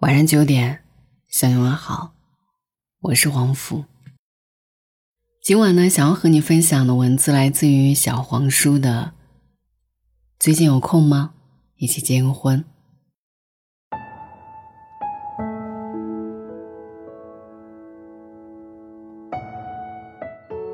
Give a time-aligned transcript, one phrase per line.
[0.00, 0.84] 晚上九点，
[1.26, 2.12] 向你问好，
[3.00, 3.84] 我是黄甫。
[5.42, 9.14] 今晚呢，想要和你分享的文字来自于小黄书的。
[10.38, 11.32] 最近有空吗？
[11.78, 12.64] 一起结个婚。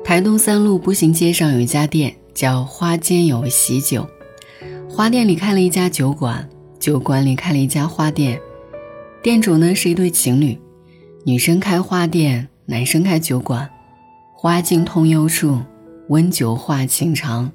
[0.03, 4.07] 台东三路步行街上有一家店，叫花间有喜酒。
[4.87, 6.47] 花店里开了一家酒馆，
[6.79, 8.39] 酒馆里开了一家花店。
[9.25, 10.55] 店主呢是一对情侣，
[11.23, 13.67] 女生开花店，男生开酒馆，
[14.35, 15.59] 花径通幽处，
[16.09, 17.51] 温酒话情长，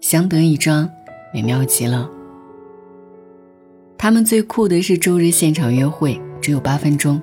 [0.00, 0.88] 相得益彰，
[1.34, 2.08] 美妙极了。
[3.98, 7.20] 他们最酷的是周日现场约会，只有八分钟，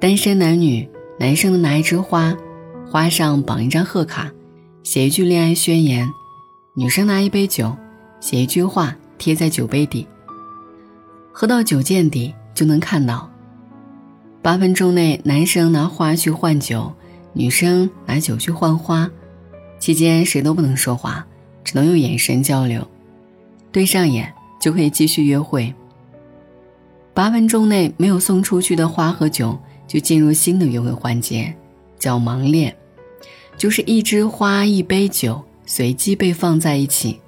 [0.00, 2.32] 单身男女，男生拿一枝花，
[2.88, 4.30] 花上绑一张贺卡，
[4.84, 6.06] 写一句恋爱宣言；
[6.76, 7.76] 女生拿一杯酒，
[8.20, 10.06] 写一句话，贴在酒杯底，
[11.32, 12.32] 喝到酒见底。
[12.54, 13.28] 就能看到，
[14.40, 16.92] 八分钟内，男生拿花去换酒，
[17.32, 19.10] 女生拿酒去换花，
[19.78, 21.26] 期间谁都不能说话，
[21.64, 22.86] 只能用眼神交流，
[23.72, 25.74] 对上眼就可以继续约会。
[27.12, 31.54] 八分钟内没有送出去的花和酒，就进入新的约会环节，
[31.98, 32.74] 叫盲恋，
[33.56, 37.20] 就是一枝花一杯酒随机被放在一起。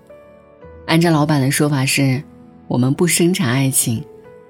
[0.86, 2.23] 按照老板的说法是，
[2.69, 4.05] 我们不生产爱情。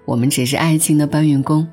[0.06, 1.68] 我们只是爱情的搬运工。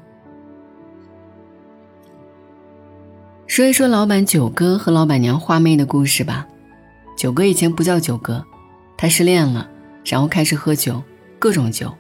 [3.46, 6.48] 说一说老板九哥和老板娘花妹的故事吧。
[7.16, 8.44] 九哥以前不叫九哥，
[8.98, 9.70] 他失恋了，
[10.04, 11.02] 然后开始喝酒，
[11.38, 11.94] 各种酒。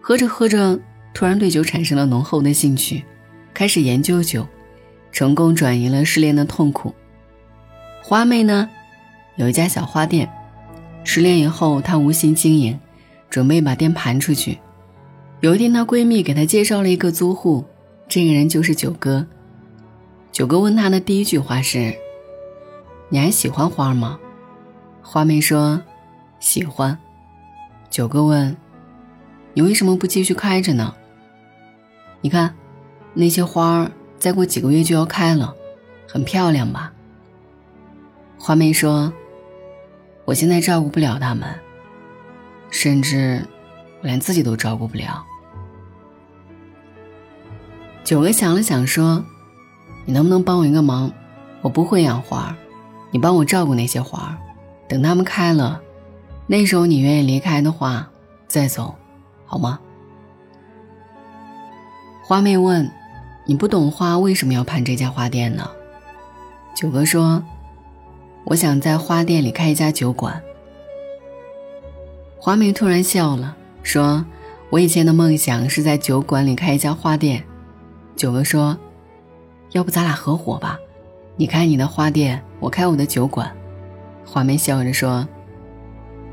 [0.00, 0.78] 喝着喝着，
[1.14, 3.04] 突然对酒产生了浓厚的兴趣，
[3.54, 4.44] 开始研究酒，
[5.12, 6.92] 成功转移了失恋的痛苦。
[8.02, 8.68] 花妹呢，
[9.36, 10.28] 有一家小花店，
[11.04, 12.78] 失恋以后她无心经营，
[13.30, 14.58] 准备把店盘出去。
[15.44, 17.62] 有一天，她闺蜜给她介绍了一个租户，
[18.08, 19.26] 这个人就是九哥。
[20.32, 21.94] 九哥问她的第一句话是
[23.10, 24.18] ：“你还喜欢花吗？”
[25.04, 25.82] 花妹说
[26.40, 26.98] ：“喜欢。”
[27.90, 28.56] 九哥问
[29.52, 30.94] ：“你为什么不继续开着呢？”
[32.22, 32.54] 你看，
[33.12, 35.54] 那些花儿再过几个月就要开了，
[36.08, 36.90] 很漂亮吧？
[38.38, 39.12] 花妹说
[40.24, 41.46] ：“我现在照顾不了他们，
[42.70, 43.46] 甚至
[44.00, 45.22] 我连自己都照顾不了。”
[48.04, 49.24] 九哥想了想说
[50.04, 51.10] ：“你能不能帮我一个忙？
[51.62, 52.54] 我不会养花，
[53.10, 54.38] 你帮我照顾那些花，
[54.86, 55.80] 等它们开了，
[56.46, 58.06] 那时候你愿意离开的话，
[58.46, 58.94] 再走，
[59.46, 59.80] 好吗？”
[62.22, 62.90] 花妹问
[63.46, 65.66] ：“你不懂花，为什么要盘这家花店呢？”
[66.76, 67.42] 九哥说
[68.44, 70.42] ：“我想在花店里开一家酒馆。”
[72.38, 74.22] 花妹突然笑了，说
[74.68, 77.42] ：“我以前的梦想是在酒馆里开一家花店。”
[78.16, 78.76] 九哥说
[79.72, 80.78] ：“要不咱俩合伙吧？
[81.36, 83.50] 你开你的花店，我开我的酒馆。”
[84.24, 85.26] 花妹笑着说：“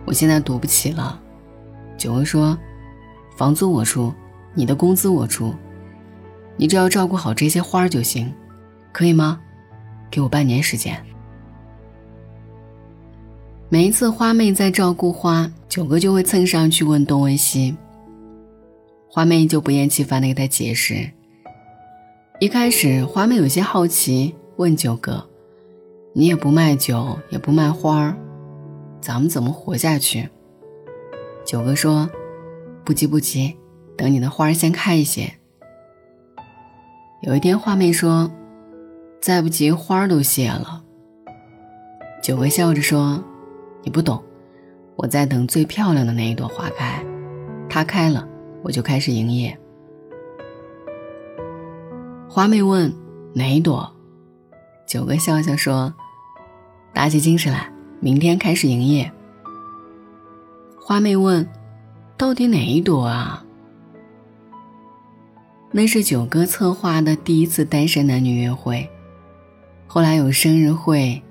[0.05, 1.19] 我现在赌不起了。”
[1.97, 2.57] 九哥说
[3.35, 4.13] ：“房租我出，
[4.53, 5.53] 你的工资我出，
[6.55, 8.33] 你只要照顾好这些花就行，
[8.91, 9.39] 可以吗？
[10.09, 10.95] 给我半年时间。”
[13.69, 17.75] 每一次花妹在照顾花，九哥就会蹭上去问东问西。
[19.07, 21.09] 花妹就不厌其烦地给他解释。
[22.41, 25.29] 一开始，花妹有些好奇，问九哥
[26.11, 28.17] ：“你也不卖酒，也不卖花儿，
[28.99, 30.27] 咱们怎么活下去？”
[31.45, 32.09] 九哥说
[32.83, 33.55] ：“不急不急，
[33.95, 35.31] 等你的花儿先开一些。”
[37.21, 38.31] 有一天，花妹说
[39.21, 40.83] ：“再不急，花儿都谢了。”
[42.23, 43.23] 九哥笑着说
[43.85, 44.19] ：“你不懂，
[44.95, 47.05] 我在等最漂亮的那一朵花开，
[47.69, 48.27] 它开了，
[48.63, 49.55] 我就开始营业。”
[52.33, 52.89] 花妹问
[53.35, 53.93] ：“哪一朵？”
[54.87, 55.93] 九哥笑笑说
[56.95, 57.69] ：“打起精神来，
[57.99, 59.11] 明天开始营业。”
[60.79, 61.45] 花妹问
[62.15, 63.43] ：“到底哪一朵啊？”
[65.71, 68.89] 那是九哥策划的第一次单身男女约会，
[69.85, 71.21] 后来有生日会、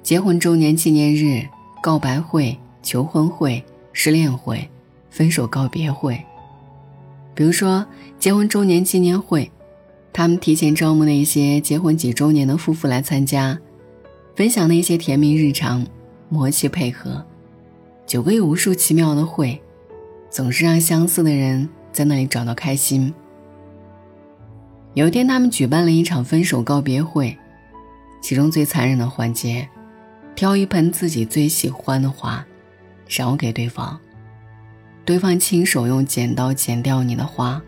[0.00, 1.44] 结婚周年纪念日、
[1.82, 4.70] 告白会、求婚会、失恋会、
[5.10, 6.24] 分手告别会。
[7.34, 7.84] 比如说
[8.20, 9.50] 结婚周年纪念会。
[10.12, 13.58] 他们提前招募那些结婚几周年的夫妇来参加，
[14.34, 15.86] 分享那些甜蜜日常，
[16.28, 17.24] 默契配合。
[18.06, 19.60] 九个有无数奇妙的会，
[20.28, 23.14] 总是让相似的人在那里找到开心。
[24.94, 27.38] 有一天，他们举办了一场分手告别会，
[28.20, 29.68] 其中最残忍的环节，
[30.34, 32.44] 挑一盆自己最喜欢的花，
[33.06, 33.96] 赏给对方，
[35.04, 37.62] 对方亲手用剪刀剪掉你的花。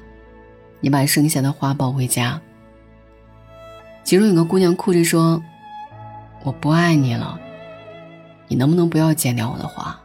[0.83, 2.39] 你把剩下的花抱回家。
[4.05, 5.43] 其中有个姑娘哭着说
[6.45, 7.41] ：“我不爱你了，
[8.49, 9.99] 你能不能不要剪掉我的花？”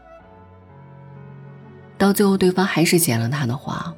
[1.98, 3.94] 到最后，对方还是剪了她的花。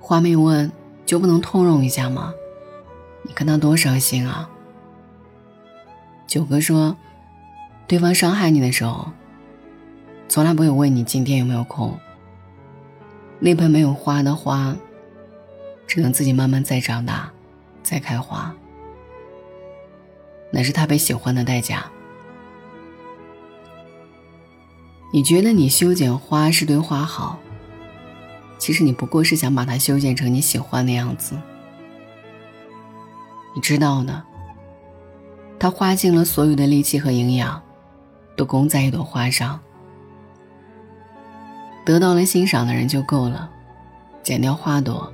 [0.00, 0.72] 花妹问
[1.06, 2.32] ：“就不能通融一下吗？
[3.22, 4.48] 你看他多伤心啊。”
[6.26, 6.96] 九哥说
[7.86, 9.12] ：“对方伤害你的时候，
[10.28, 11.96] 从来不会问你今天有没有空。
[13.38, 14.74] 那盆没有花的花，
[15.94, 17.30] 只能自己慢慢再长大。”
[17.84, 18.52] 再开花，
[20.50, 21.84] 那是他被喜欢的代价。
[25.12, 27.38] 你觉得你修剪花是对花好，
[28.58, 31.36] 其实你不过是想把它修剪成你喜欢的样子。
[33.54, 34.24] 你知道的，
[35.60, 37.62] 他花尽了所有的力气和营养，
[38.34, 39.60] 都供在一朵花上，
[41.84, 43.50] 得到了欣赏的人就够了。
[44.22, 45.12] 剪掉花朵，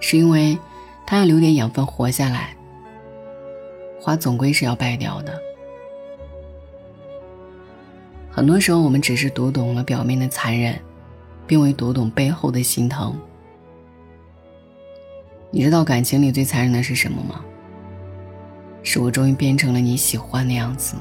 [0.00, 0.58] 是因为。
[1.06, 2.54] 它要留点养分活下来，
[4.00, 5.36] 花总归是要败掉的。
[8.30, 10.80] 很多时候，我们只是读懂了表面的残忍，
[11.48, 13.18] 并未读懂背后的心疼。
[15.50, 17.44] 你知道感情里最残忍的是什么吗？
[18.84, 20.94] 是我终于变成了你喜欢的样子，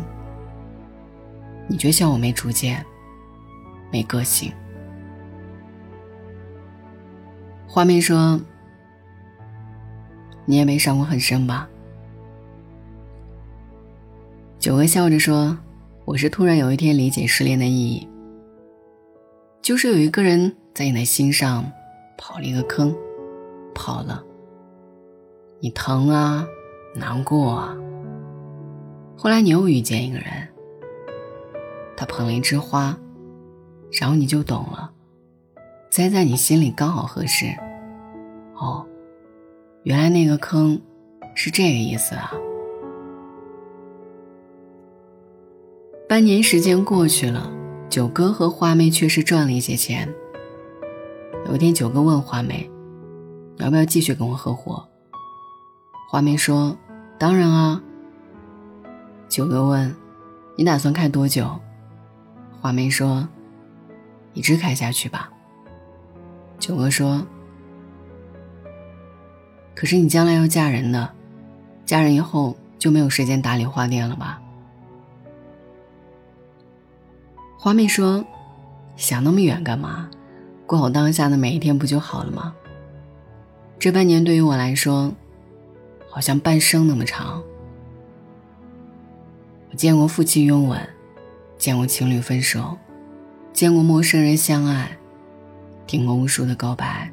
[1.68, 2.84] 你却笑我没主见，
[3.92, 4.52] 没个性。
[7.68, 8.42] 画面说。
[10.50, 11.70] 你也没伤过很深吧？
[14.58, 15.56] 九哥笑着说
[16.06, 18.10] ：“我是突然有一天理解失恋的意义，
[19.62, 21.72] 就是有一个人在你的心上
[22.18, 22.92] 刨了一个坑，
[23.76, 24.24] 跑了，
[25.60, 26.48] 你疼啊，
[26.96, 27.78] 难过啊。
[29.16, 30.26] 后来你又遇见一个人，
[31.96, 32.98] 他捧了一枝花，
[34.02, 34.92] 然后你就懂了，
[35.92, 37.46] 栽在你心里刚好合适。
[38.56, 38.84] 哦。”
[39.90, 40.80] 原来那个坑，
[41.34, 42.32] 是这个意思啊！
[46.08, 47.52] 半年时间过去了，
[47.90, 50.08] 九哥和花妹确实赚了一些钱。
[51.48, 52.70] 有一天，九哥问花妹
[53.58, 54.88] ：“要不要继续跟我合伙？”
[56.08, 56.78] 花妹说
[57.18, 57.82] ：“当然啊。”
[59.28, 59.96] 九哥问
[60.56, 61.60] ：“你打算开多久？”
[62.62, 63.28] 花妹说
[64.36, 65.32] ：“一直开下去吧。”
[66.62, 67.26] 九哥说。
[69.80, 71.10] 可是你将来要嫁人的，
[71.86, 74.42] 嫁人以后就没有时间打理花店了吧？
[77.58, 78.26] 花妹说
[78.98, 80.10] ：“想那么远干嘛？
[80.66, 82.54] 过好当下的每一天不就好了吗？
[83.80, 85.14] 这半年对于我来说，
[86.10, 87.42] 好像半生那么长。
[89.72, 90.78] 我见过夫妻拥吻，
[91.58, 92.78] 见过情侣分手，
[93.54, 94.98] 见过陌生人相爱，
[95.88, 97.10] 听过无数的告白。”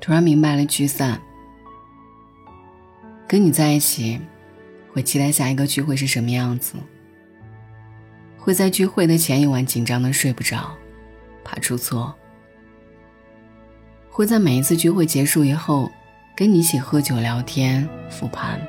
[0.00, 1.20] 突然明白了，聚散。
[3.28, 4.20] 跟你在一起，
[4.92, 6.74] 会期待下一个聚会是什么样子。
[8.38, 10.74] 会在聚会的前一晚紧张的睡不着，
[11.44, 12.14] 怕出错。
[14.08, 15.92] 会在每一次聚会结束以后，
[16.34, 18.60] 跟你一起喝酒聊天复盘。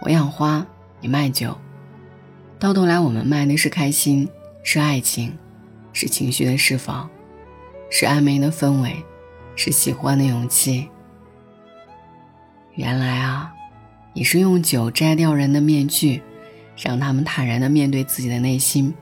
[0.00, 0.66] 我养花，
[1.00, 1.56] 你卖酒，
[2.58, 4.28] 到头来我们卖的是开心，
[4.62, 5.36] 是爱情，
[5.92, 7.08] 是情绪的释放，
[7.90, 8.96] 是暧昧的氛围。
[9.58, 10.88] 是喜欢的勇气。
[12.76, 13.52] 原来啊，
[14.12, 16.22] 你是用酒摘掉人的面具，
[16.76, 18.94] 让他们坦然的面对自己的内心。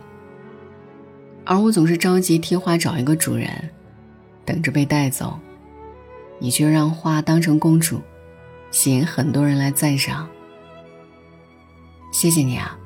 [1.44, 3.68] 而我总是着急替花找一个主人，
[4.46, 5.38] 等着被带走，
[6.38, 8.00] 你却让花当成公主，
[8.70, 10.26] 吸引很多人来赞赏。
[12.10, 12.78] 谢谢你啊，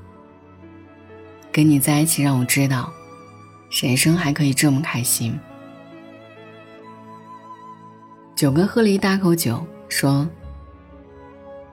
[1.53, 2.93] 跟你在一起让我知道，
[3.81, 5.39] 人生还可以这么开心。
[8.41, 10.27] 九哥喝了一大口酒，说：“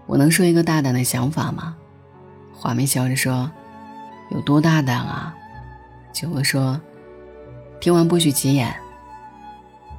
[0.06, 1.78] 我能说一个大胆的想法吗？”
[2.52, 3.50] 华梅笑着说
[4.32, 5.34] ：“有多大胆啊？”
[6.12, 6.78] 九哥说
[7.80, 8.76] ：“听完不许急眼。”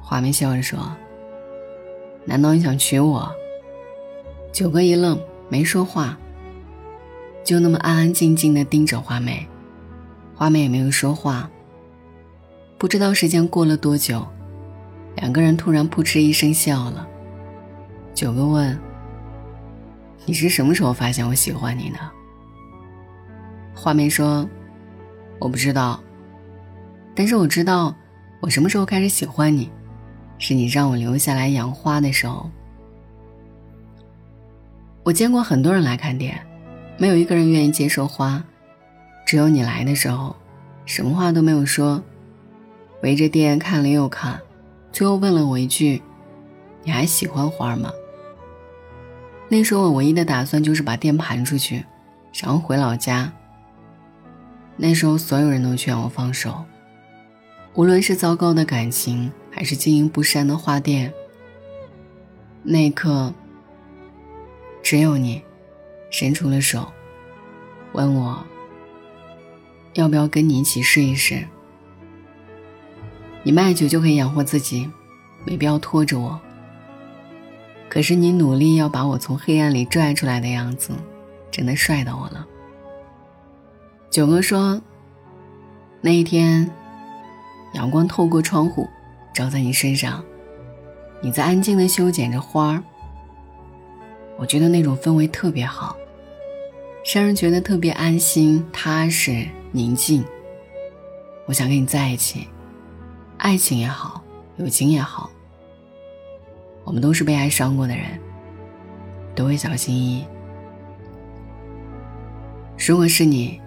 [0.03, 0.95] 华梅笑着说
[2.23, 3.33] ：“难道你想娶我？”
[4.53, 6.15] 九哥一愣，没说话，
[7.43, 9.47] 就那么安安静静的盯着花妹。
[10.35, 11.49] 花妹也没有说话。
[12.77, 14.23] 不知道时间过了多久。
[15.15, 17.07] 两个人突然扑哧一声笑了。
[18.13, 18.77] 九哥问
[20.25, 21.97] ：“你是什么时候发现我喜欢你的？”
[23.73, 24.47] 画面说
[25.39, 26.01] ：“我不知道，
[27.15, 27.95] 但是我知道
[28.41, 29.69] 我什么时候开始喜欢你，
[30.37, 32.49] 是你让我留下来养花的时候。
[35.03, 36.39] 我见过很多人来看店，
[36.97, 38.43] 没有一个人愿意接受花，
[39.25, 40.35] 只有你来的时候，
[40.85, 42.03] 什么话都没有说，
[43.01, 44.39] 围着店看了又看。”
[44.91, 46.01] 最后问了我一句
[46.83, 47.91] ：“你还喜欢花吗？”
[49.49, 51.85] 那时候我唯一的打算就是把店盘出去，
[52.33, 53.31] 然后回老家。
[54.77, 56.63] 那时候所有人都劝我放手，
[57.73, 61.13] 无论是糟糕的感情，还是经营不善的花店。
[62.63, 63.33] 那一刻，
[64.83, 65.41] 只有你
[66.09, 66.91] 伸出了手，
[67.93, 68.45] 问我
[69.95, 71.47] 要不要跟你一起试一试。
[73.43, 74.89] 你卖酒就可以养活自己，
[75.45, 76.39] 没必要拖着我。
[77.87, 80.91] 可是你努力要把我从黑暗里拽出来的样子，
[81.49, 82.45] 真的帅到我了。
[84.09, 84.79] 九哥说，
[86.01, 86.69] 那一天，
[87.73, 88.87] 阳光透过窗户，
[89.33, 90.23] 照在你身上，
[91.21, 92.83] 你在安静的修剪着花儿。
[94.37, 95.95] 我觉得那种氛围特别好，
[97.13, 100.23] 让人觉得特别安心、踏实、宁静。
[101.45, 102.47] 我想跟你在一起，
[103.39, 104.21] 爱情也好，
[104.57, 105.31] 友情也好。
[106.83, 108.19] 我们都是被爱伤过的人，
[109.33, 110.25] 都会小心翼翼。
[112.77, 113.61] 如果是你，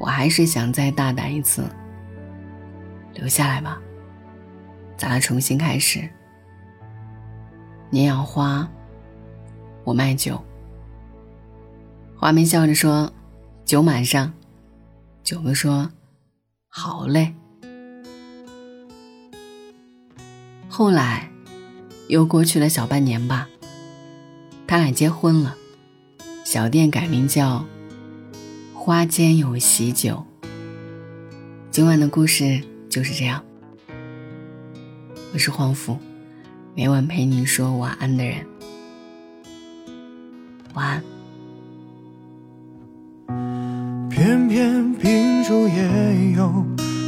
[0.00, 1.64] 我还是想再大胆一次，
[3.12, 3.78] 留下来吧，
[4.96, 6.08] 咱俩重新开始。
[7.90, 8.66] 你养花，
[9.84, 10.42] 我卖酒。
[12.16, 13.12] 花妹笑着说
[13.66, 14.32] ：“酒满上。”
[15.22, 15.90] 九哥说
[16.68, 17.34] ：“好嘞。”
[20.76, 21.30] 后来。
[22.08, 23.48] 又过去了小半年吧，
[24.66, 25.56] 他俩结婚了，
[26.44, 27.64] 小店改名叫
[28.74, 30.26] “花间有喜酒”。
[31.70, 33.40] 今晚的故事就是这样。
[35.32, 35.96] 我是黄甫，
[36.74, 38.44] 每晚陪你说晚安的人。
[40.74, 40.88] 晚
[43.28, 44.08] 安。
[44.10, 46.48] 偏偏秉烛夜游，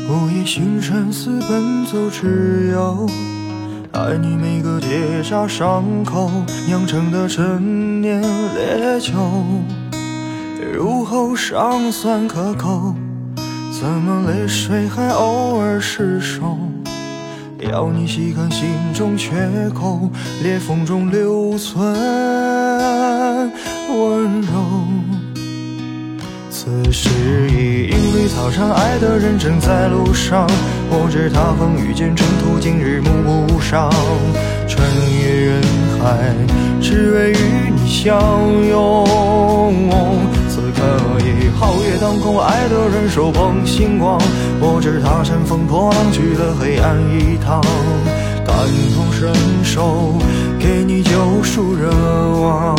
[0.08, 3.06] 午夜星辰似奔走之友。
[3.96, 6.30] 爱你每个结痂伤口
[6.66, 9.14] 酿成的陈年烈酒，
[10.74, 12.94] 入喉尚算可口，
[13.72, 16.58] 怎么泪水还偶尔失守？
[17.58, 19.32] 要你细看心中缺
[19.70, 20.10] 口，
[20.42, 21.90] 裂缝中留存
[23.88, 24.85] 温柔。
[26.86, 27.10] 此时
[27.50, 30.46] 已莺飞草长，爱的人正在路上。
[30.88, 33.90] 我知他风雨兼程途，今日暮不赏。
[34.68, 34.86] 穿
[35.18, 35.62] 越人
[35.98, 36.32] 海，
[36.80, 38.16] 只为与你相
[38.68, 39.04] 拥。
[40.48, 40.80] 此刻
[41.24, 44.16] 已皓月当空，爱的人手捧星光。
[44.60, 47.60] 我知他乘风破浪去了黑暗一趟，
[48.46, 48.56] 感
[48.94, 50.14] 同身受，
[50.56, 51.90] 给你救赎热
[52.40, 52.76] 望。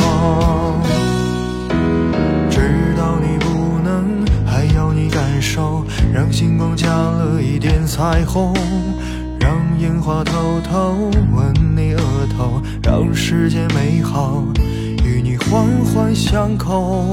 [6.17, 8.51] 让星光加了一点彩虹，
[9.39, 12.01] 让烟花偷偷吻你额
[12.35, 14.43] 头，让世界美好
[15.05, 17.11] 与你环环相扣。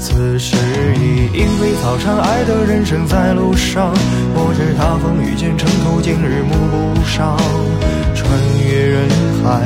[0.00, 0.56] 此时
[0.96, 3.92] 已莺飞草长，爱的人正在路上。
[4.34, 7.36] 我知他风雨兼程途，今日暮不赏。
[8.16, 8.28] 穿
[8.68, 9.08] 越人
[9.44, 9.62] 海，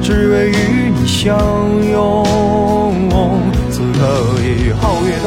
[0.00, 1.36] 只为与你相
[1.90, 2.27] 拥。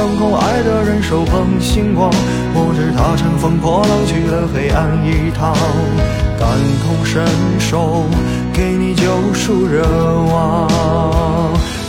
[0.01, 2.09] 当空，爱的人手捧星光。
[2.55, 5.53] 不知他乘风破浪去了黑暗一趟，
[6.39, 6.49] 感
[6.81, 7.23] 同身
[7.59, 8.05] 受，
[8.51, 9.03] 给你救
[9.35, 9.83] 赎热
[10.23, 10.67] 望。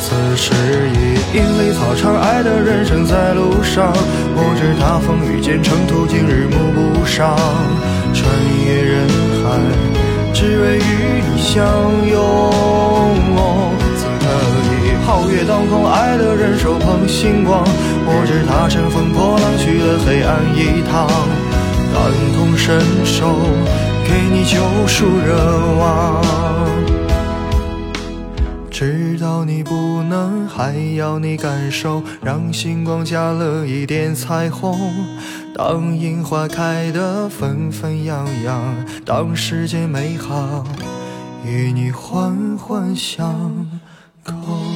[0.02, 0.52] 此时
[0.92, 3.90] 已莺飞草长，爱的人正在路上。
[4.36, 7.34] 我知他风雨兼程途，经日暮不赏。
[8.12, 8.28] 穿
[8.66, 9.08] 越人
[9.42, 9.56] 海，
[10.34, 11.64] 只为与你相
[12.10, 12.12] 拥。
[13.96, 14.26] 此刻
[14.84, 16.11] 已皓月当空，爱
[16.58, 17.64] 手捧星光。
[18.04, 21.06] 我知他乘风破浪去了黑暗一趟，
[21.92, 23.34] 感同身受，
[24.04, 25.30] 给你救赎热
[25.78, 26.22] 望。
[28.70, 34.76] 知道你不能，还要你感受，让星光加了一点彩虹。
[35.54, 40.64] 当樱花开得纷纷扬扬，当世界美好
[41.46, 43.68] 与你环环相
[44.24, 44.71] 扣。